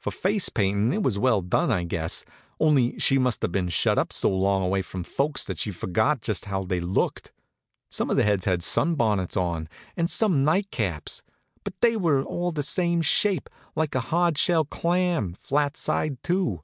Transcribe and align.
For 0.00 0.10
face 0.10 0.48
paintin' 0.48 0.92
it 0.92 1.04
was 1.04 1.20
well 1.20 1.40
done, 1.40 1.70
I 1.70 1.84
guess, 1.84 2.24
only 2.58 2.98
she 2.98 3.16
must 3.16 3.42
have 3.42 3.52
been 3.52 3.68
shut 3.68 3.96
up 3.96 4.12
so 4.12 4.28
long 4.28 4.64
away 4.64 4.82
from 4.82 5.04
folks 5.04 5.44
that 5.44 5.56
she'd 5.60 5.70
sort 5.74 5.74
of 5.76 5.80
forgot 5.82 6.20
just 6.20 6.46
how 6.46 6.64
they 6.64 6.80
looked. 6.80 7.32
Some 7.88 8.10
of 8.10 8.16
the 8.16 8.24
heads 8.24 8.44
had 8.44 8.64
sunbonnets 8.64 9.36
on, 9.36 9.68
and 9.96 10.10
some 10.10 10.42
nightcaps; 10.44 11.22
but 11.62 11.74
they 11.80 11.96
were 11.96 12.24
all 12.24 12.50
the 12.50 12.64
same 12.64 13.02
shape, 13.02 13.48
like 13.76 13.94
a 13.94 14.00
hardshell 14.00 14.64
clam, 14.64 15.34
flat 15.34 15.76
side 15.76 16.20
to. 16.24 16.62